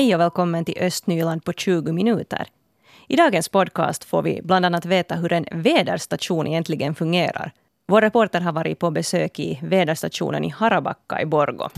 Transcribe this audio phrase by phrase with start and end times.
[0.00, 2.46] Hej och välkommen till Östnyland på 20 minuter.
[3.08, 7.52] I dagens podcast får vi bland annat veta hur en väderstation egentligen fungerar.
[7.86, 11.68] Vår reporter har varit på besök i väderstationen i Harabacka i Borgo.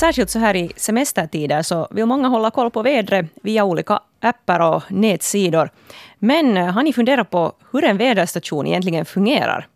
[0.00, 4.60] Särskilt så här i semestertider så vill många hålla koll på vädret via olika appar
[4.60, 5.70] och nätsidor.
[6.18, 9.68] Men har ni funderat på hur en väderstation egentligen fungerar?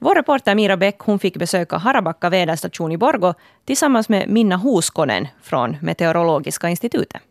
[0.00, 5.28] Vår reporter Mira Bäck hon fick besöka Harabacka väderstation i Borgo tillsammans med Minna Huskonen
[5.42, 7.22] från Meteorologiska institutet.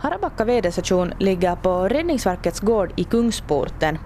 [0.00, 3.98] Harabacka väderstation ligger på Räddningsverkets gård i Kungsporten.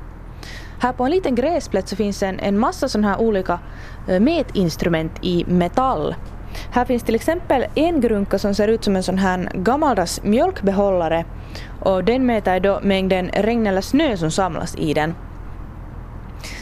[0.80, 3.58] Här på en liten gräsplätt så finns en, en massa sådana här olika
[4.08, 6.14] eh, mätinstrument i metall.
[6.72, 11.24] Här finns till exempel en grunka som ser ut som en sån här gammaldags mjölkbehållare
[11.80, 15.14] och den mäter då mängden regn eller snö som samlas i den.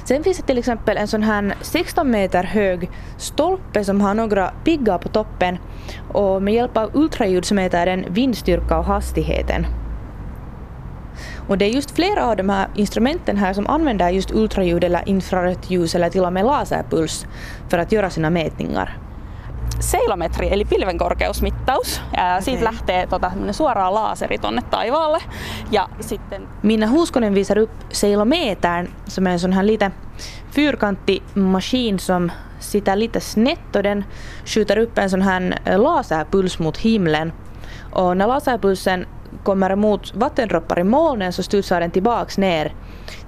[0.08, 4.50] Sen finns det till exempel en sån här 16 meter hög stolpe som har några
[4.64, 5.58] piggar på toppen
[6.12, 9.66] och med hjälp av ultraljud så mäter den vindstyrka och hastigheten.
[11.48, 15.08] Och det är just flera av de här instrumenten här som använder just ultraljud eller
[15.08, 17.26] infrarött ljus eller till och med laserpuls
[17.68, 18.98] för att göra sina mätningar
[19.80, 22.00] seilometri eli pilvenkorkeusmittaus.
[22.16, 25.18] Ja siitä lähtee tota, suoraan laaseri tonne taivaalle.
[25.70, 26.48] Ja sitten...
[26.62, 29.90] Minna Huskonen visar upp seilometern som är en sån här lite
[30.50, 34.04] fyrkantig maskin som sitter lite snett och den
[34.44, 37.32] skjuter upp en sån här laserpuls mot himlen.
[37.92, 39.06] Och när laserpulsen
[39.42, 42.72] kommer emot vattendroppar i molnen så studsar den tillbaks ner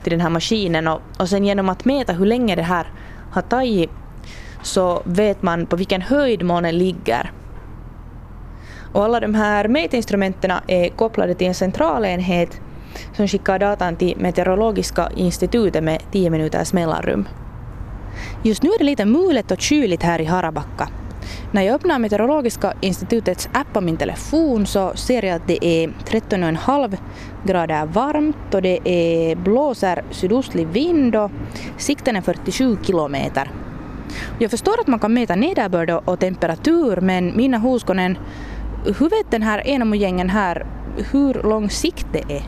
[0.03, 2.87] till den här maskinen och, och sen genom att mäta hur länge det här
[3.33, 3.91] har tagit
[4.63, 7.33] så vet man på vilken höjd månen ligger.
[8.93, 12.61] Och alla de här mätinstrumenten är kopplade till en centralenhet
[13.17, 17.29] som skickar datan till Meteorologiska institutet med 10 minuters mellanrum.
[18.43, 20.89] Just nu är det lite mulet och kyligt här i Harabacka.
[21.53, 25.89] När jag öppnar Meteorologiska institutets app på min telefon så ser jag att det är
[25.89, 26.97] 13,5
[27.45, 31.31] grader varmt och det är blåser sydostlig vind och
[31.77, 33.51] sikten är 47 kilometer.
[34.39, 38.19] Jag förstår att man kan mäta nederbörd och temperatur men Minna Huskonen,
[38.85, 40.67] hur vet den här Enamo-gängen här
[41.13, 42.43] hur lång sikt det är?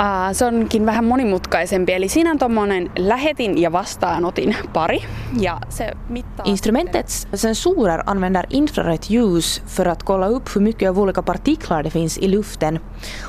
[0.00, 5.04] Uh, se onkin vähän monimutkaisempi, eli siinä on tuommoinen lähetin ja vastaanotin pari.
[5.40, 10.98] Ja se mittaa Instrumentets sensorer använder infrarött ljus för att kolla upp hur mycket av
[10.98, 12.78] olika partiklar det finns i luften.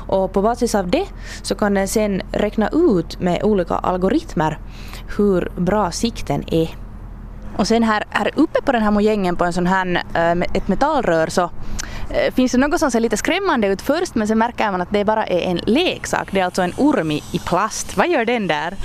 [0.08, 1.06] Och på basis av det
[1.42, 4.58] så kan den sen räkna ut med olika algoritmer
[5.18, 6.89] hur bra sikten är.
[7.56, 10.68] Och sen här, här uppe på den här mojängen på en sån här, äh, ett
[10.68, 11.50] metallrör så
[12.10, 14.92] äh, finns det något som ser lite skrämmande ut först men sen märker man att
[14.92, 16.28] det bara är en leksak.
[16.32, 17.96] Det är alltså en orm i plast.
[17.96, 18.76] Vad gör den där?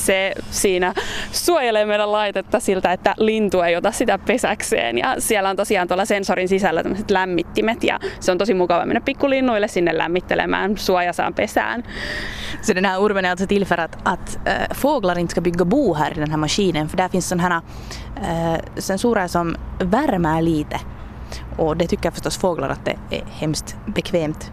[0.00, 0.94] se siinä
[1.32, 4.98] suojelee meidän laitetta siltä, että lintu ei ota sitä pesäkseen.
[4.98, 9.00] Ja siellä on tosiaan tuolla sensorin sisällä tämmöiset lämmittimet ja se on tosi mukava mennä
[9.00, 11.84] pikkulinnuille sinne lämmittelemään suojasaan pesään.
[12.62, 15.64] Så den här ormen är alltså till för att, att äh, fåglar inte ska bygga
[15.64, 17.60] bo här i den här maskinen för där finns sådana här
[18.22, 20.80] Eh, sensorer som värmer lite.
[21.56, 24.52] Och det tycker förstås fåglar att det är hemskt bekvämt.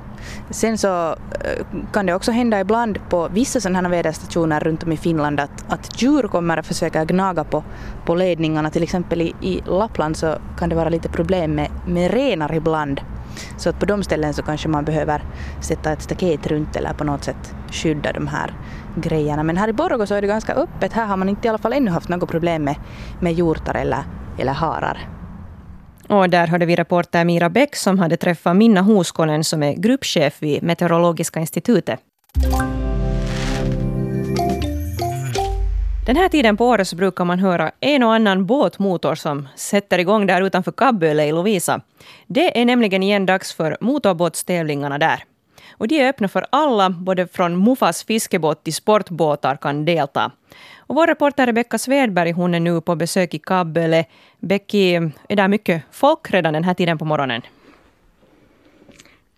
[0.50, 4.92] Sen så eh, kan det också hända ibland på vissa sådana här väderstationer runt om
[4.92, 7.64] i Finland att, att djur kommer att försöka gnaga på,
[8.06, 8.70] på ledningarna.
[8.70, 13.02] Till exempel i, i Lappland så kan det vara lite problem med, med renar ibland.
[13.58, 15.22] Så att på de ställen så kanske man behöver
[15.62, 18.54] sätta ett staket runt eller på något sätt skydda de här
[18.96, 19.44] grejerna.
[19.44, 20.94] Men här i Borgå så är det ganska öppet.
[20.94, 22.76] Här har man inte i alla fall ännu haft något problem med,
[23.20, 24.04] med hjortar eller,
[24.40, 25.10] eller harar.
[26.10, 30.42] Och där hörde vi reporter Mira Bäck som hade träffat Minna Hoskonen som är gruppchef
[30.42, 32.00] vid Meteorologiska institutet.
[36.08, 40.00] Den här tiden på året så brukar man höra en och annan båtmotor som sätter
[40.00, 41.82] igång där utanför Kabböle i Lovisa.
[42.28, 45.24] Det är nämligen igen dags för motorbåtstävlingarna där.
[45.72, 50.32] Och de är öppna för alla, både från Mufas fiskebåt till sportbåtar kan delta.
[50.78, 54.06] Och vår reporter Rebecka Svedberg hon är nu på besök i Kabböle.
[54.40, 54.96] Becky,
[55.30, 57.42] är det mycket folk redan den här tiden på morgonen?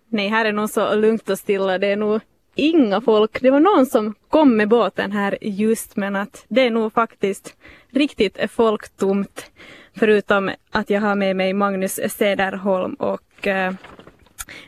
[0.10, 1.78] Nej, här är nog så lugnt och stilla.
[1.78, 2.22] Det är nog
[2.60, 3.42] inga folk.
[3.42, 7.56] Det var någon som kom med båten här just men att det är nog faktiskt
[7.92, 9.52] riktigt folktomt.
[9.96, 13.74] Förutom att jag har med mig Magnus Sederholm och eh,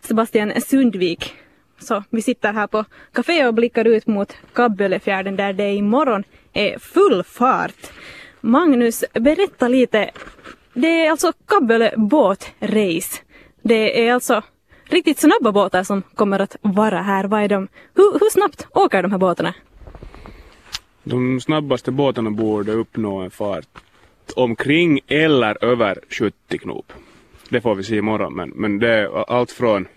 [0.02, 1.34] Sebastian Sundvik.
[1.80, 6.24] Så vi sitter här på café och blickar ut mot Kabbölefjärden där det imorgon
[6.54, 7.92] är full fart.
[8.42, 10.12] Magnus, berätta lite.
[10.74, 13.22] Det är alltså Kabböle båtrace.
[13.62, 14.44] Det är alltså
[14.92, 17.24] riktigt snabba båtar som kommer att vara här.
[17.24, 17.68] Vad är de?
[17.96, 19.54] Hur, hur snabbt åker de här båtarna?
[21.04, 23.68] De snabbaste båtarna borde uppnå en fart
[24.36, 26.94] omkring eller över 70 knop.
[27.50, 29.88] Det får vi se imorgon men, men det är allt från,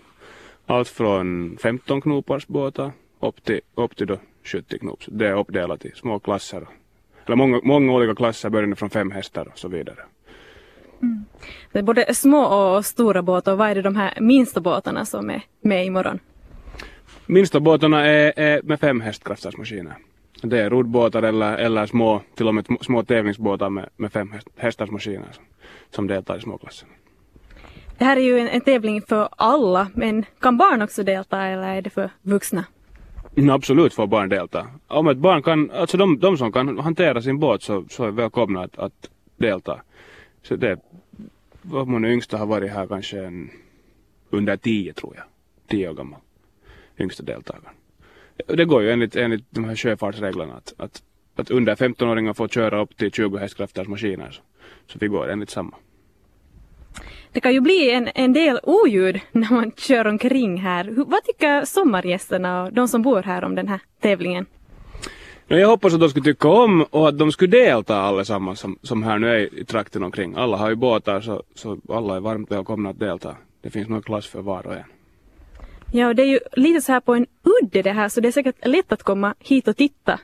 [0.65, 5.03] allt från 15 knopars båtar upp till, upp till då 70 knop.
[5.07, 6.67] Det är uppdelat i små klasser.
[7.25, 9.99] Eller många, många olika klasser börjande från fem hästar och så vidare.
[11.71, 13.51] Det är både små och stora båtar.
[13.51, 16.19] Och vad är det de här minsta båtarna som är med imorgon?
[17.25, 19.95] Minsta båtarna är, är med fem hästkrafters maskiner.
[20.41, 24.47] Det är roddbåtar eller, eller små, till och med små tävlingsbåtar med, med fem häst,
[24.55, 25.43] hästars maskiner som,
[25.91, 26.89] som deltar i småklassen.
[27.97, 31.67] Det här är ju en, en tävling för alla, men kan barn också delta eller
[31.67, 32.65] är det för vuxna?
[33.37, 34.67] Mm, Absolut får barn delta.
[34.87, 38.11] Om ett barn kan, alltså de, de som kan hantera sin båt så, så är
[38.11, 39.81] välkomna att, att delta.
[40.45, 40.79] Så det,
[41.61, 43.49] vad min yngsta har varit här kanske en,
[44.29, 45.25] under tio tror jag.
[45.67, 46.19] Tio år gammal.
[46.99, 47.75] Yngsta deltagaren.
[48.47, 51.03] Det går ju enligt, enligt de här sjöfartsreglerna att, att,
[51.35, 54.31] att under 15-åringar får köra upp till 20 hästkrafters maskiner.
[54.31, 54.41] Så,
[54.87, 55.75] så vi går enligt samma.
[57.31, 60.83] Det kan ju bli en, en del oljud när man kör omkring här.
[60.83, 64.45] Hur, vad tycker sommargästerna och de som bor här om den här tävlingen?
[65.47, 68.79] No, jag hoppas att de skulle tycka om och att de skulle delta allesammans som,
[68.81, 70.35] som här nu är i trakten omkring.
[70.35, 73.35] Alla har ju båtar så, så alla är varmt välkomna att delta.
[73.61, 74.83] Det finns nog klass för var och en.
[75.91, 78.27] Ja, och det är ju lite så här på en udde det här så det
[78.27, 80.19] är säkert lätt att komma hit och titta.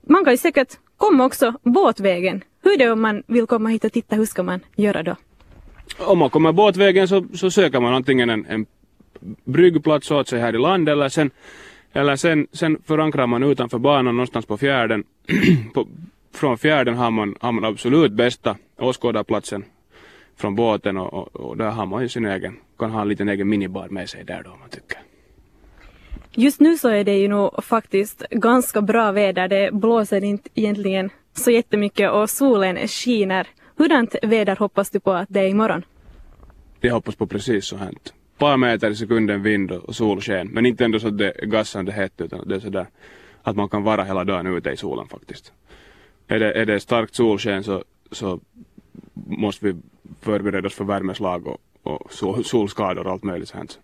[0.00, 2.44] Man kan ju säkert komma också båtvägen.
[2.62, 5.16] Hur är det om man vill komma hit och titta, hur ska man göra då?
[5.98, 8.66] Om man kommer båtvägen så, så söker man antingen en, en
[9.44, 11.30] bryggplats åt sig här i land eller sen,
[11.92, 15.04] eller sen, sen förankrar man utanför banan någonstans på fjärden.
[15.74, 15.88] på,
[16.34, 19.64] från fjärden har man, har man absolut bästa åskådarplatsen
[20.36, 23.28] från båten och, och, och där har man ju sin egen, kan ha en liten
[23.28, 24.98] egen minibar med sig där då om man tycker.
[26.38, 29.48] Just nu så är det ju nog faktiskt ganska bra väder.
[29.48, 33.46] Det blåser inte egentligen så jättemycket och solen skiner.
[33.76, 35.84] Hurdant väder hoppas du på att det är imorgon?
[36.80, 37.90] Jag hoppas på precis så här.
[38.36, 40.48] Ett par meter i sekunden vind och solsken.
[40.48, 42.86] Men inte ändå så att det är gassande hett utan det är sådär
[43.42, 45.52] att man kan vara hela dagen ute i solen faktiskt.
[46.28, 48.40] Är det, är det starkt solsken så, så
[49.14, 49.76] måste vi
[50.20, 53.78] förbereda oss för värmeslag och, och sol, solskador och allt möjligt sånt.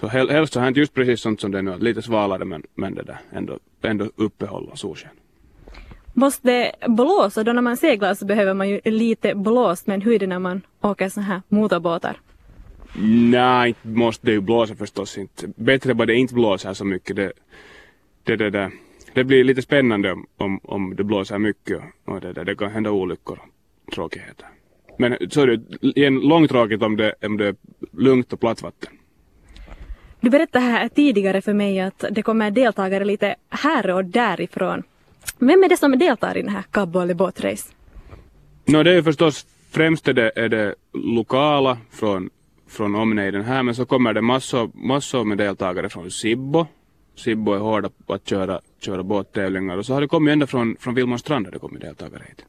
[0.00, 2.62] Så hel, helst så hänt just precis sånt som det är nu, lite svalare men,
[2.74, 5.10] men det där ändå, ändå uppehåll och solsken.
[6.12, 7.44] Måste det blåsa?
[7.44, 10.38] Då när man seglar så behöver man ju lite blåst men hur är det när
[10.38, 12.20] man åker så här motorbåtar?
[12.98, 15.48] Nej, inte måste det ju blåsa förstås inte.
[15.56, 17.16] Bättre bara det inte blåser så mycket.
[17.16, 17.32] Det,
[18.24, 18.70] det, det, det,
[19.14, 22.90] det blir lite spännande om, om, det blåser mycket och det, det, det kan hända
[22.90, 23.40] olyckor
[23.86, 24.46] och tråkigheter.
[24.98, 25.62] Men så är det
[26.00, 27.56] igen långtråkigt om det, om det är
[27.92, 28.92] lugnt och platt vatten.
[30.20, 34.82] Du berättade här tidigare för mig att det kommer deltagare lite här och därifrån.
[35.38, 37.72] Vem är det som deltar i den här Kabbo båtrace?
[38.64, 42.30] No, det är ju förstås främst är det, är det lokala från,
[42.76, 46.66] från omnejden här men så kommer det massor, massor med deltagare från Sibbo.
[47.14, 50.76] Sibbo är hårda på att köra, köra båttävlingar och så har det kommit ända från,
[50.80, 52.44] från Vilmanstrand har det kommit deltagare hit.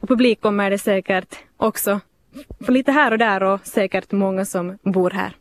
[0.00, 2.00] Och publik kommer det säkert också.
[2.60, 5.36] För lite här och där och säkert många som bor här.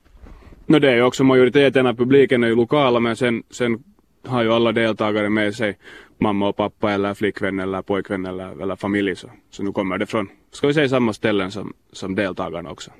[0.65, 3.83] No, det är ju också majoriteten av publiken är ju lokala men sen, sen
[4.27, 5.77] har ju alla deltagare med sig
[6.17, 9.15] mamma och pappa eller flickvän eller pojkvän eller, eller familj.
[9.15, 12.91] Så, så nu kommer det från, ska vi säga samma ställen som, som deltagarna också.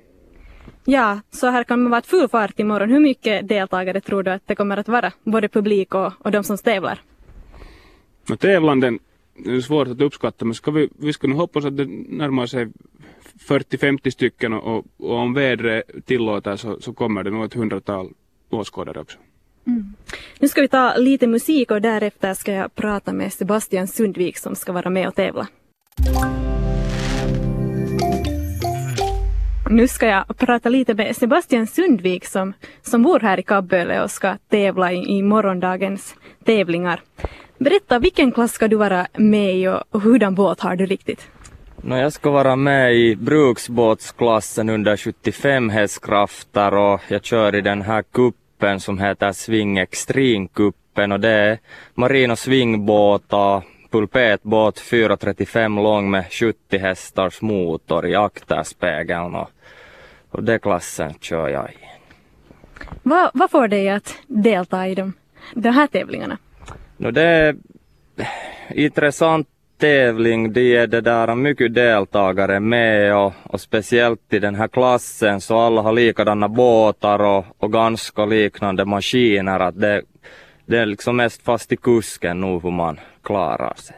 [0.86, 2.90] Ja, så här kan man vara full fart imorgon.
[2.90, 5.12] Hur mycket deltagare tror du att det kommer att vara?
[5.24, 7.02] Både publik och, och de som tävlar?
[8.30, 9.00] No, tävlanden
[9.46, 12.68] är svårt att uppskatta men ska vi, vi ska nog hoppas att det närmar sig
[13.48, 18.10] 40-50 stycken och, och, om vädret tillåter så, så kommer det nog ett hundratal
[18.50, 19.18] åskådare också.
[20.40, 24.56] Nu ska vi ta lite musik och därefter ska jag prata med Sebastian Sundvik som
[24.56, 25.48] ska vara med och tävla.
[29.70, 34.12] Nu ska jag prata lite med Sebastian Sundvik som, som bor här i Kabböle och
[34.12, 37.02] ska tävla i, i morgondagens tävlingar.
[37.58, 41.28] Berätta, vilken klass ska du vara med i och, hurdan båt har du riktigt?
[41.82, 47.82] No, jag ska vara med i bruksbåtsklassen under 75 hästkrafter och jag kör i den
[47.82, 51.60] här kuppen som heter Swing Extreme-kuppen och det är
[51.94, 53.64] marina svingbåtar
[53.96, 59.50] pulpetbåt 435 lång med 70 hästars motor i akterspegeln och,
[60.30, 61.76] och det klassen kör jag i.
[63.04, 65.14] Vad, vad får dig att delta i de,
[65.54, 66.38] de här tävlingarna?
[66.98, 67.56] No, det är
[68.70, 69.48] intressant
[69.78, 70.54] tävling.
[70.54, 75.58] Det är det där mycket deltagare med och, och speciellt i den här klassen så
[75.58, 79.60] alla har likadana båtar och, och ganska liknande maskiner.
[79.60, 80.02] Att det,
[80.66, 83.96] det är liksom mest fast i kusken nu hur man klarar sig.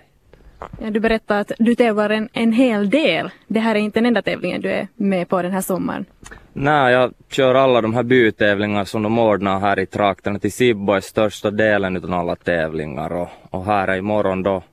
[0.80, 3.30] Ja, du berättade att du tävlar en, en hel del.
[3.48, 6.06] Det här är inte den enda tävlingen du är med på den här sommaren.
[6.54, 10.40] Nej, jag kör alla de här bytävlingar som de ordnar här i trakten.
[10.40, 14.64] Till Sibbo är största delen av alla tävlingar och, och här är imorgon då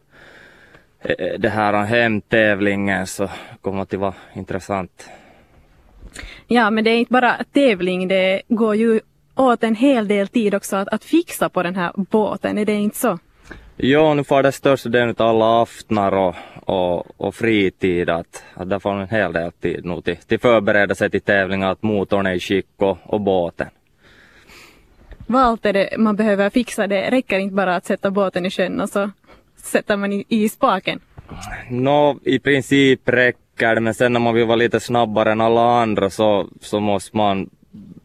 [1.01, 3.29] eh, det här hemtävlingen så
[3.61, 5.09] kommer att vara intressant.
[6.47, 9.01] Ja, men det är inte bara tävling, det går ju
[9.35, 12.73] åt en hel del tid också att, att fixa på den här båten, är det
[12.73, 13.19] inte så?
[13.77, 18.79] Nu får det största delen av alla aftnar och, och, och fritid att, att där
[18.79, 22.35] får en hel del tid nu till, till förbereda sig till tävlingar, att motorn är
[22.35, 23.69] i skick och, och båten.
[25.27, 26.87] Vad allt är det man behöver fixa?
[26.87, 29.11] Det räcker inte bara att sätta båten i sjön och så
[29.57, 31.01] sätter man i, i spaken?
[31.71, 35.81] Nå, i princip räcker det, men sen när man vill vara lite snabbare än alla
[35.81, 37.51] andra så, så måste man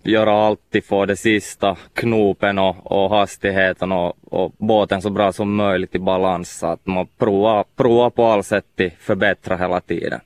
[0.09, 5.55] göra allt för det sista knopen och, och hastigheten och, och, båten så bra som
[5.55, 6.59] möjligt i balans.
[6.59, 10.19] Så att man provar, provar på allt sätt att förbättra hela tiden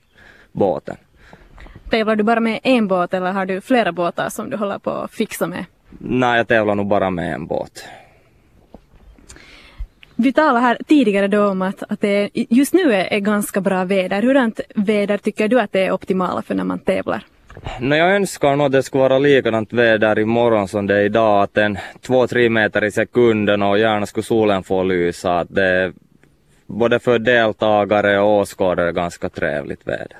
[0.52, 0.96] båten.
[1.90, 4.90] Tävlar du bara med en båt eller har du flera båtar som du håller på
[4.90, 5.64] att fixa med?
[5.98, 7.84] Nej, jag tävlar nog bara med en båt.
[10.16, 13.84] Vi talade här tidigare då om att, att det just nu är, är ganska bra
[13.84, 14.22] väder.
[14.22, 17.24] Hurdant väder tycker du att det är optimala för när man tävlar?
[17.80, 21.42] No, jag önskar nog att det skulle vara likadant väder imorgon som det är idag,
[21.42, 25.38] att en 2-3 meter i sekunden och gärna skulle solen få lysa.
[25.38, 25.92] Att det är
[26.66, 30.18] både för deltagare och åskådare ganska trevligt väder.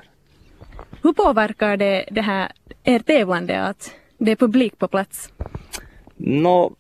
[1.03, 2.53] Hur påverkar det, det här
[2.85, 5.33] er tävlande att det är publik på plats?
[6.17, 6.77] Nå, no,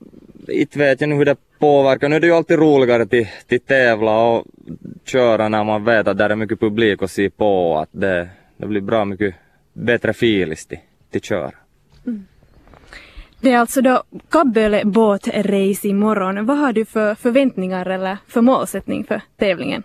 [0.52, 2.08] inte vet jag nu hur det påverkar.
[2.08, 4.46] Nu är det ju alltid roligare till, till tävla och
[5.04, 7.78] köra när man vet att det är mycket publik att se på.
[7.78, 9.34] Att det, det blir bra mycket
[9.74, 10.78] bättre filis till,
[11.10, 11.52] till köra.
[12.06, 12.26] Mm.
[13.40, 16.46] Det är alltså då Kabböle båtrace imorgon.
[16.46, 19.82] Vad har du för förväntningar eller för målsättning för tävlingen?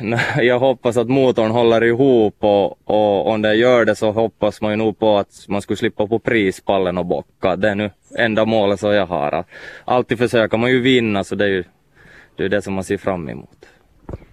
[0.36, 4.70] Jag hoppas att motorn håller ihop och, och om den gör det så hoppas man
[4.70, 7.56] ju nog på att man skulle slippa på prispallen och bocka.
[7.56, 9.44] Det är nu enda målet som jag har.
[9.84, 11.64] Alltid försöker man ju vinna så det är ju
[12.36, 13.66] det, är det som man ser fram emot.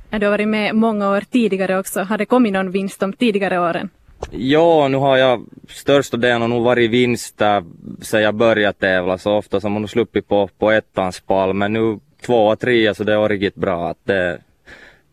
[0.10, 2.01] Du har varit med många år tidigare också.
[2.01, 3.89] Har det kommit någon vinst de tidigare åren?
[4.32, 7.63] Ja, nu har jag största delen nog varit vinst där
[8.01, 11.74] sen jag började tävla så ofta som man nog sluppit på, på ettans pall men
[11.74, 14.41] nu två och tre så det är riktigt bra att det,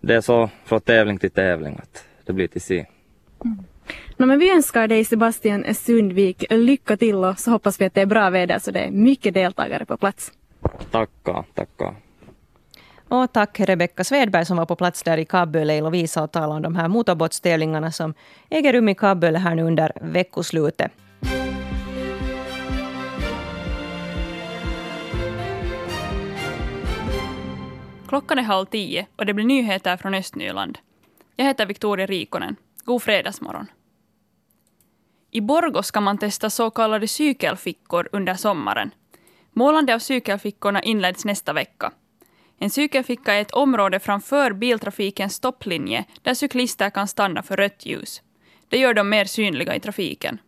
[0.00, 2.86] det är så från tävling till tävling att det blir till se.
[3.44, 3.58] Mm.
[4.16, 8.00] No, men vi önskar dig Sebastian Sundvik lycka till och så hoppas vi att det
[8.00, 10.32] är bra väder så det är mycket deltagare på plats.
[10.90, 11.94] Tackar, tackar.
[13.12, 16.56] Och tack Rebecka Svedberg som var på plats där i Kabböle i Lovisa och talade
[16.56, 18.14] om de här motorbåtstävlingarna som
[18.50, 20.92] äger rum i Kabböle här nu under veckoslutet.
[28.08, 30.78] Klockan är halv tio och det blir nyheter från Östnyland.
[31.36, 32.56] Jag heter Victoria Rikonen.
[32.84, 33.66] God fredagsmorgon.
[35.30, 38.90] I Borgå ska man testa så kallade cykelfickor under sommaren.
[39.52, 41.92] Målande av cykelfickorna inleds nästa vecka.
[42.62, 48.22] En cykelficka är ett område framför biltrafikens stopplinje där cyklister kan stanna för rött ljus.
[48.68, 50.40] Det gör dem mer synliga i trafiken.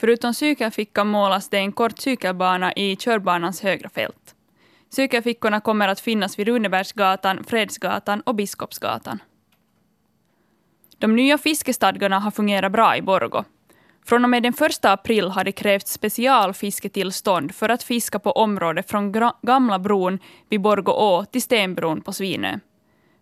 [0.00, 4.34] Förutom cykelfickan målas det en kort cykelbana i körbanans högra fält.
[4.90, 9.22] Cykelfickorna kommer att finnas vid Runebergsgatan, Fredsgatan och Biskopsgatan.
[10.98, 13.44] De nya fiskestadgarna har fungerat bra i Borgo.
[14.04, 18.90] Från och med den 1 april har det krävts specialfisketillstånd för att fiska på området
[18.90, 22.58] från Gamla bron vid Borgå å till Stenbron på Svinö.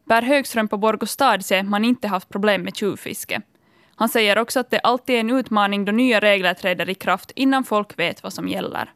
[0.09, 3.41] Per Högström på Borgå stad säger att man inte haft problem med tjuvfiske.
[3.97, 7.33] Han säger också att det alltid är en utmaning då nya regler träder i kraft
[7.35, 8.93] innan folk vet vad som gäller.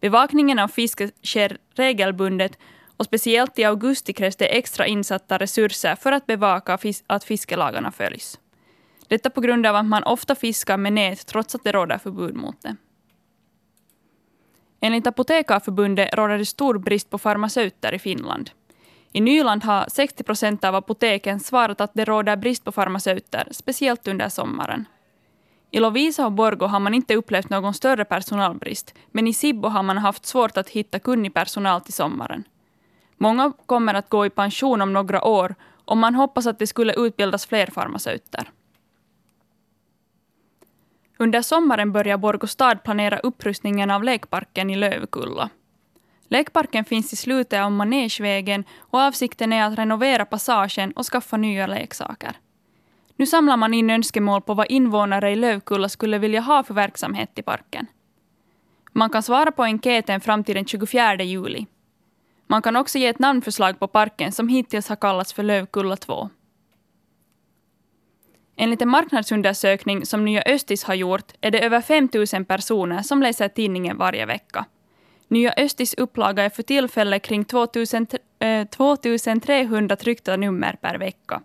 [0.00, 2.58] Bevakningen av fiske sker regelbundet
[2.96, 8.38] och speciellt i augusti krävs det extra insatta resurser för att bevaka att fiskelagarna följs.
[9.10, 12.36] Detta på grund av att man ofta fiskar med nät trots att det råder förbud
[12.36, 12.76] mot det.
[14.80, 18.50] Enligt Apotekarförbundet råder det stor brist på farmaceuter i Finland.
[19.12, 24.08] I Nyland har 60 procent av apoteken svarat att det råder brist på farmaceuter, speciellt
[24.08, 24.84] under sommaren.
[25.70, 29.82] I Lovisa och Borgo har man inte upplevt någon större personalbrist, men i Sibbo har
[29.82, 32.44] man haft svårt att hitta kunnig personal till sommaren.
[33.16, 36.94] Många kommer att gå i pension om några år och man hoppas att det skulle
[36.94, 38.50] utbildas fler farmaceuter.
[41.22, 45.50] Under sommaren börjar Borgå stad planera upprustningen av lekparken i Lövkulla.
[46.28, 51.66] Lekparken finns i slutet av Manegevägen och avsikten är att renovera passagen och skaffa nya
[51.66, 52.32] leksaker.
[53.16, 57.38] Nu samlar man in önskemål på vad invånare i Lövkulla skulle vilja ha för verksamhet
[57.38, 57.86] i parken.
[58.92, 61.66] Man kan svara på enkäten fram till den 24 juli.
[62.46, 66.30] Man kan också ge ett namnförslag på parken som hittills har kallats för Lövkulla 2.
[68.62, 73.22] Enligt en marknadsundersökning som Nya Östis har gjort är det över 5 000 personer som
[73.22, 74.64] läser tidningen varje vecka.
[75.28, 78.06] Nya Östis upplaga är för tillfället kring 2000,
[78.38, 81.42] eh, 2300 tryckta nummer per vecka.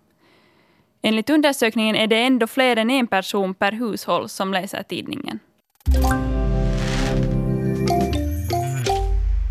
[1.02, 5.40] Enligt undersökningen är det ändå fler än en person per hushåll som läser tidningen.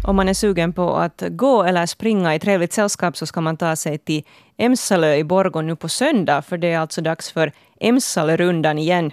[0.06, 3.56] Om man är sugen på att gå eller springa i trevligt sällskap så ska man
[3.56, 4.22] ta sig till
[4.56, 9.12] Emsalö i Borgå nu på söndag, för det är alltså dags för Emsalörundan igen.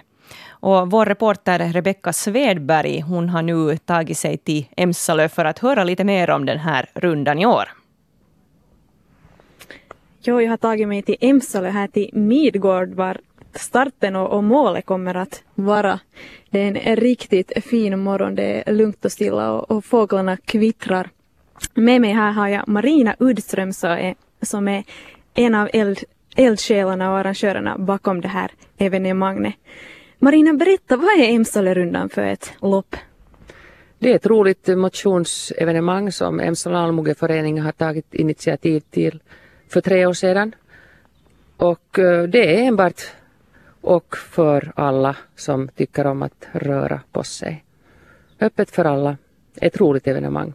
[0.50, 5.84] Och vår reporter Rebecka Svedberg hon har nu tagit sig till Emsalö för att höra
[5.84, 7.68] lite mer om den här rundan i år.
[10.22, 13.20] Jo, jag har tagit mig till Emsalö här till Midgård var
[13.58, 16.00] starten och, och målet kommer att vara.
[16.50, 21.10] Det är en riktigt fin morgon, det är lugnt och stilla och, och fåglarna kvittrar.
[21.74, 24.84] Med mig här har jag Marina Uddström är, som är
[25.34, 25.98] en av eld,
[26.36, 29.54] eldsjälarna och arrangörerna bakom det här evenemanget.
[30.18, 32.96] Marina, berätta, vad är Emsalerundan för ett lopp?
[33.98, 39.22] Det är ett roligt motionsevenemang som Emsala allmogeförening har tagit initiativ till
[39.68, 40.54] för tre år sedan.
[41.56, 43.02] Och eh, det är enbart
[43.82, 47.64] och för alla som tycker om att röra på sig.
[48.40, 49.16] Öppet för alla.
[49.56, 50.52] Ett roligt evenemang.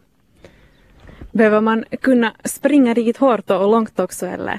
[1.32, 4.58] Behöver man kunna springa riktigt hårt och långt också eller?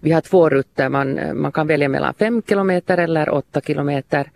[0.00, 0.88] Vi har två rutter.
[0.88, 4.30] Man, man kan välja mellan fem kilometer eller åtta kilometer.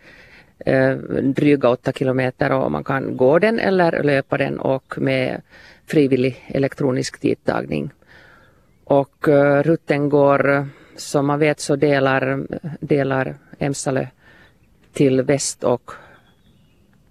[0.59, 5.41] Eh, dryga åtta kilometer och man kan gå den eller löpa den och med
[5.87, 7.91] frivillig elektronisk tidtagning.
[8.85, 12.47] Och uh, rutten går, som man vet så delar,
[12.81, 14.07] delar Emsalö
[14.93, 15.91] till väst och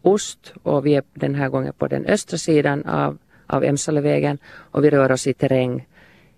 [0.01, 0.53] ost.
[0.63, 3.17] Och vi är den här gången på den östra sidan av,
[3.47, 5.87] av Emsalövägen och vi rör oss i terräng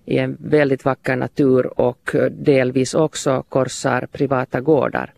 [0.05, 5.13] i en väldigt vacker natur och delvis också korsar privata gårdar.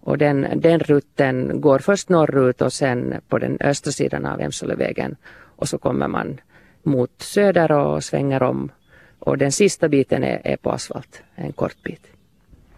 [0.00, 5.16] Och den, den rutten går först norrut och sen på den östra sidan av Emsalövägen
[5.56, 6.40] och så kommer man
[6.82, 8.70] mot söder och svänger om
[9.18, 12.06] och den sista biten är, är på asfalt, en kort bit.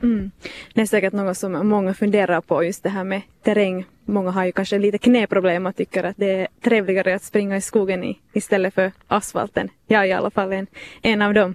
[0.03, 0.31] Mm.
[0.75, 3.85] Det är säkert något som många funderar på, just det här med terräng.
[4.05, 7.61] Många har ju kanske lite knäproblem och tycker att det är trevligare att springa i
[7.61, 9.69] skogen i, istället för asfalten.
[9.87, 10.67] Jag är i alla fall en,
[11.03, 11.55] en av dem.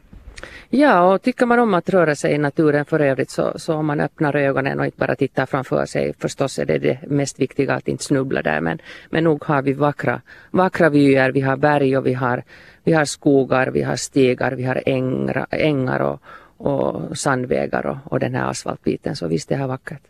[0.69, 3.85] Ja, och tycker man om att röra sig i naturen för övrigt så, så om
[3.85, 7.73] man öppnar ögonen och inte bara tittar framför sig, förstås är det det mest viktiga
[7.73, 8.79] att inte snubbla där, men,
[9.09, 12.43] men nog har vi vackra, vackra vyer, vi har berg och vi har,
[12.83, 16.21] vi har skogar, vi har stigar, vi har ängar, ängar och,
[16.57, 20.01] och sandvägar och, och den här asfaltbiten, så visst det här vackert.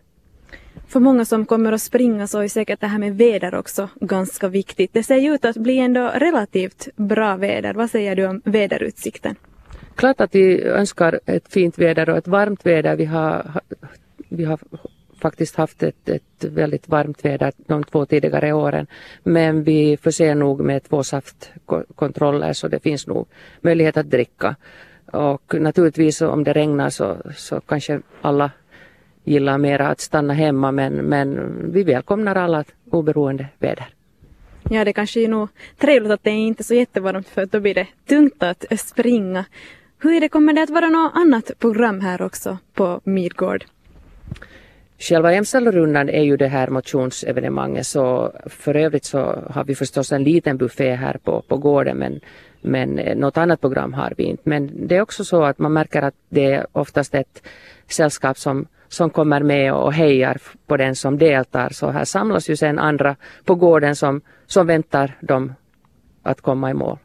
[0.87, 4.47] För många som kommer att springa så är säkert det här med väder också ganska
[4.47, 4.93] viktigt.
[4.93, 7.73] Det ser ju ut att bli ändå relativt bra väder.
[7.73, 9.35] Vad säger du om väderutsikten?
[9.95, 12.95] Klart att vi önskar ett fint väder och ett varmt väder.
[12.95, 13.61] Vi har,
[14.29, 14.59] vi har
[15.21, 18.87] faktiskt haft ett, ett väldigt varmt väder de två tidigare åren.
[19.23, 23.27] Men vi förser nog med två saftkontroller så det finns nog
[23.61, 24.55] möjlighet att dricka.
[25.05, 28.51] Och naturligtvis om det regnar så, så kanske alla
[29.23, 33.87] gillar mera att stanna hemma men, men vi välkomnar alla oberoende väder.
[34.69, 37.59] Ja, det kanske är nog trevligt att det är inte är så jättevarmt för då
[37.59, 39.45] blir det tungt att springa.
[39.99, 43.65] Hur är det, kommer det att vara något annat program här också på Midgård?
[44.99, 50.23] Själva Emsalorundan är ju det här motionsevenemanget så för övrigt så har vi förstås en
[50.23, 52.19] liten buffé här på, på gården men,
[52.61, 54.49] men eh, något annat program har vi inte.
[54.49, 57.47] Men det är också så att man märker att det är oftast ett
[57.87, 61.69] sällskap som, som kommer med och hejar på den som deltar.
[61.69, 65.53] Så här samlas ju sen andra på gården som, som väntar dem
[66.23, 66.97] att komma i mål.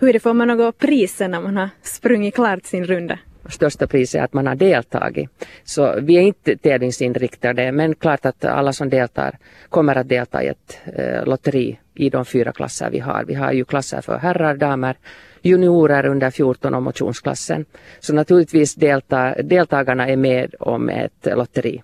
[0.00, 3.18] Hur är det, får man något pris när man har sprungit klart sin runda?
[3.48, 5.30] största priset är att man har deltagit.
[5.64, 10.46] Så vi är inte tävlingsinriktade men klart att alla som deltar kommer att delta i
[10.46, 13.24] ett eh, lotteri i de fyra klasser vi har.
[13.24, 14.96] Vi har ju klasser för herrar, damer,
[15.42, 17.64] juniorer under 14 och motionsklassen.
[18.00, 21.82] Så naturligtvis deltar, deltagarna är med om ett lotteri.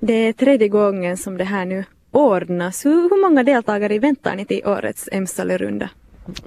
[0.00, 2.84] Det är tredje gången som det här nu ordnas.
[2.86, 5.88] Hur, hur många deltagare väntar ni till årets Emsalörunda?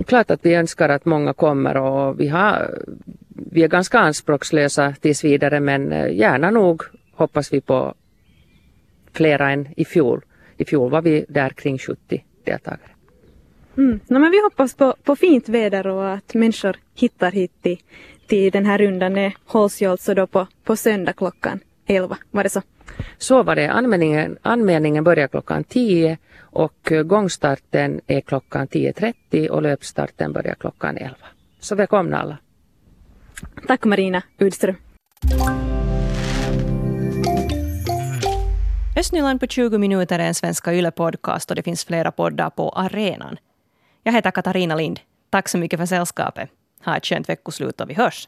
[0.07, 2.79] Klart att vi önskar att många kommer och vi, har,
[3.27, 6.83] vi är ganska anspråkslösa tills vidare men eh, gärna nog
[7.13, 7.93] hoppas vi på
[9.13, 10.21] flera än i fjol.
[10.57, 12.89] I fjol var vi där kring 70 deltagare.
[13.77, 13.99] Mm.
[14.07, 17.77] No, men vi hoppas på, på fint väder och att människor hittar hit till,
[18.27, 19.13] till den här rundan.
[19.13, 22.61] Det hålls ju alltså då på, på söndag klockan 11, var det så?
[23.17, 23.71] Så var det.
[23.71, 26.17] Anmälningen, anmälningen börjar klockan 10
[26.55, 31.15] Och gångstarten är klockan 10.30 och löpstarten börjar klockan 11.
[31.59, 32.37] Så välkomna alla.
[33.67, 34.75] Tack Marina Udström.
[38.97, 43.37] Östnyland på 20 minuter är en Svenska Yle-podcast och det finns flera poddar på arenan.
[44.03, 44.99] Jag heter Katarina Lind.
[45.29, 46.49] Tack så mycket för sällskapet.
[46.85, 48.23] Ha ett skönt veckoslut och vi hörs.